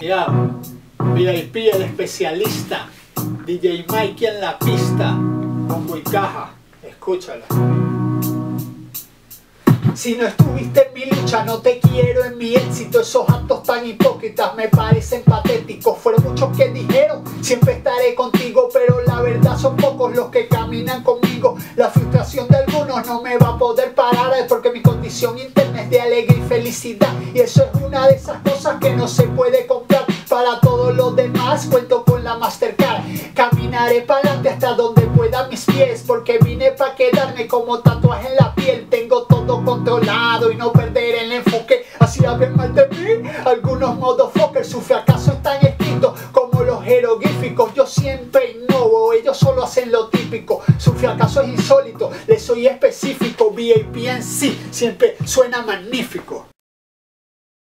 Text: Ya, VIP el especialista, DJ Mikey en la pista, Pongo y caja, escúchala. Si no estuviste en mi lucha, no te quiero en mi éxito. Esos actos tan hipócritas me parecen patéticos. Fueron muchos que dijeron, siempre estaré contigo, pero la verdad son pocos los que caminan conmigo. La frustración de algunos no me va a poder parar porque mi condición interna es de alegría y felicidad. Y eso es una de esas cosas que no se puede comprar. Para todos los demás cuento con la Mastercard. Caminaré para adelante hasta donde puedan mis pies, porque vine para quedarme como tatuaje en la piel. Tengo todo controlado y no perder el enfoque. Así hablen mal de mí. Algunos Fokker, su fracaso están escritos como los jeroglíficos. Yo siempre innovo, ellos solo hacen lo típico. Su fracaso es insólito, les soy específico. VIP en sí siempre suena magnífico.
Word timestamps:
Ya, 0.00 0.28
VIP 1.14 1.56
el 1.74 1.82
especialista, 1.82 2.88
DJ 3.44 3.84
Mikey 3.86 4.28
en 4.28 4.40
la 4.40 4.58
pista, 4.58 5.14
Pongo 5.68 5.94
y 5.94 6.00
caja, 6.00 6.54
escúchala. 6.82 7.44
Si 9.94 10.14
no 10.16 10.26
estuviste 10.26 10.86
en 10.86 10.94
mi 10.94 11.04
lucha, 11.04 11.44
no 11.44 11.58
te 11.58 11.80
quiero 11.80 12.24
en 12.24 12.38
mi 12.38 12.54
éxito. 12.54 13.00
Esos 13.00 13.28
actos 13.28 13.62
tan 13.64 13.84
hipócritas 13.84 14.54
me 14.54 14.68
parecen 14.68 15.22
patéticos. 15.22 15.98
Fueron 15.98 16.22
muchos 16.24 16.56
que 16.56 16.68
dijeron, 16.68 17.22
siempre 17.42 17.74
estaré 17.74 18.14
contigo, 18.14 18.70
pero 18.72 19.02
la 19.02 19.20
verdad 19.20 19.58
son 19.58 19.76
pocos 19.76 20.14
los 20.14 20.30
que 20.30 20.48
caminan 20.48 21.02
conmigo. 21.02 21.56
La 21.76 21.90
frustración 21.90 22.48
de 22.48 22.56
algunos 22.58 23.04
no 23.06 23.20
me 23.20 23.36
va 23.36 23.48
a 23.48 23.58
poder 23.58 23.94
parar 23.94 24.32
porque 24.48 24.70
mi 24.70 24.80
condición 24.80 25.36
interna 25.38 25.82
es 25.82 25.90
de 25.90 26.00
alegría 26.00 26.38
y 26.38 26.48
felicidad. 26.48 27.12
Y 27.34 27.40
eso 27.40 27.64
es 27.64 27.82
una 27.82 28.06
de 28.06 28.14
esas 28.14 28.40
cosas 28.42 28.78
que 28.80 28.94
no 28.94 29.08
se 29.08 29.24
puede 29.24 29.66
comprar. 29.66 29.79
Para 30.80 30.92
todos 30.92 30.96
los 30.96 31.16
demás 31.16 31.66
cuento 31.66 32.04
con 32.04 32.24
la 32.24 32.38
Mastercard. 32.38 33.02
Caminaré 33.34 34.00
para 34.00 34.20
adelante 34.20 34.48
hasta 34.48 34.72
donde 34.72 35.02
puedan 35.02 35.50
mis 35.50 35.66
pies, 35.66 36.02
porque 36.06 36.38
vine 36.38 36.70
para 36.72 36.94
quedarme 36.94 37.46
como 37.46 37.80
tatuaje 37.80 38.28
en 38.28 38.36
la 38.36 38.54
piel. 38.54 38.88
Tengo 38.88 39.24
todo 39.24 39.62
controlado 39.62 40.50
y 40.50 40.56
no 40.56 40.72
perder 40.72 41.16
el 41.16 41.32
enfoque. 41.32 41.84
Así 41.98 42.24
hablen 42.24 42.56
mal 42.56 42.74
de 42.74 42.88
mí. 42.88 43.28
Algunos 43.44 43.98
Fokker, 44.32 44.64
su 44.64 44.80
fracaso 44.80 45.32
están 45.32 45.58
escritos 45.66 46.18
como 46.32 46.62
los 46.62 46.82
jeroglíficos. 46.82 47.74
Yo 47.74 47.86
siempre 47.86 48.52
innovo, 48.52 49.12
ellos 49.12 49.36
solo 49.36 49.64
hacen 49.64 49.92
lo 49.92 50.08
típico. 50.08 50.62
Su 50.78 50.94
fracaso 50.94 51.42
es 51.42 51.48
insólito, 51.48 52.10
les 52.26 52.42
soy 52.42 52.66
específico. 52.66 53.50
VIP 53.50 54.06
en 54.06 54.22
sí 54.22 54.58
siempre 54.70 55.16
suena 55.26 55.60
magnífico. 55.60 56.46